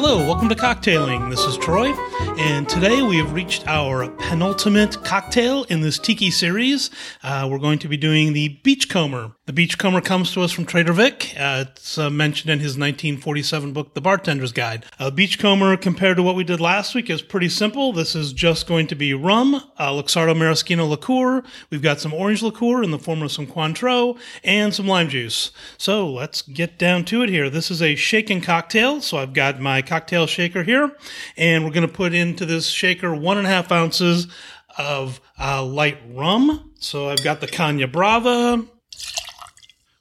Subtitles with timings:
[0.00, 1.28] Hello, welcome to Cocktailing.
[1.28, 1.88] This is Troy,
[2.38, 6.90] and today we have reached our penultimate cocktail in this tiki series.
[7.24, 9.32] Uh, we're going to be doing the Beachcomber.
[9.46, 11.34] The Beachcomber comes to us from Trader Vic.
[11.36, 14.84] Uh, it's uh, mentioned in his 1947 book, The Bartender's Guide.
[15.00, 17.92] Uh, Beachcomber, compared to what we did last week, is pretty simple.
[17.92, 21.42] This is just going to be rum, uh, Luxardo Maraschino liqueur.
[21.70, 25.50] We've got some orange liqueur in the form of some Cointreau, and some lime juice.
[25.76, 27.50] So let's get down to it here.
[27.50, 30.94] This is a shaken cocktail, so I've got my cocktail shaker here,
[31.36, 34.28] and we're going to put into this shaker one and a half ounces
[34.76, 36.72] of uh, light rum.
[36.78, 38.64] So I've got the Caña Brava.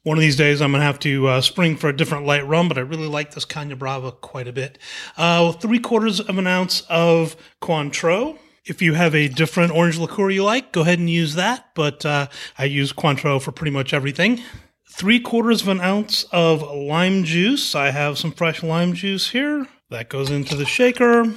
[0.04, 2.45] One of these days, I'm going to have to uh, spring for a different light
[2.48, 4.78] rum, but I really like this Caña Brava quite a bit.
[5.18, 8.38] Uh, three quarters of an ounce of Cointreau.
[8.66, 12.06] If you have a different orange liqueur you like, go ahead and use that, but
[12.06, 14.42] uh, I use Cointreau for pretty much everything
[14.90, 17.76] three quarters of an ounce of lime juice.
[17.76, 19.68] I have some fresh lime juice here.
[19.90, 21.34] That goes into the shaker.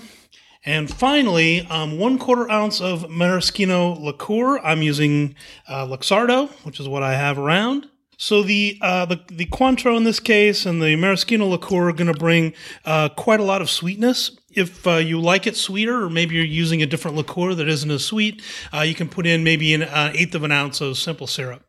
[0.64, 4.58] And finally, um, one quarter ounce of maraschino liqueur.
[4.58, 5.34] I'm using
[5.68, 7.88] uh, Luxardo, which is what I have around.
[8.18, 12.12] So the uh, the the Cointreau in this case and the maraschino liqueur are going
[12.12, 12.52] to bring
[12.84, 14.36] uh, quite a lot of sweetness.
[14.52, 17.90] If uh, you like it sweeter, or maybe you're using a different liqueur that isn't
[17.90, 18.42] as sweet,
[18.74, 21.64] uh, you can put in maybe an uh, eighth of an ounce of simple syrup.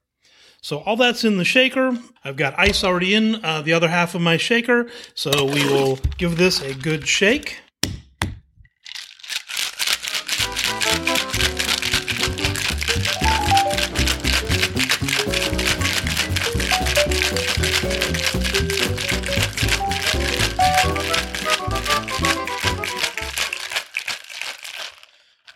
[0.64, 1.98] So all that's in the shaker.
[2.24, 4.88] I've got ice already in uh, the other half of my shaker.
[5.16, 7.62] So we will give this a good shake.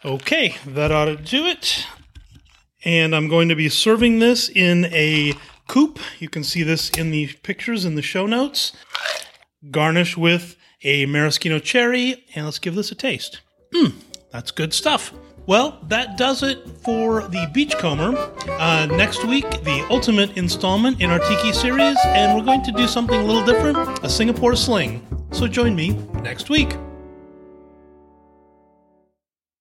[0.03, 1.85] Okay, that ought to do it
[2.85, 5.33] and I'm going to be serving this in a
[5.67, 5.99] coupe.
[6.19, 8.71] You can see this in the pictures in the show notes.
[9.71, 13.41] Garnish with a maraschino cherry, and let's give this a taste.
[13.73, 13.93] Mmm,
[14.31, 15.11] that's good stuff.
[15.47, 18.17] Well, that does it for the Beachcomber.
[18.49, 22.87] Uh, next week, the ultimate installment in our Tiki series, and we're going to do
[22.87, 25.05] something a little different a Singapore Sling.
[25.31, 25.91] So join me
[26.23, 26.75] next week.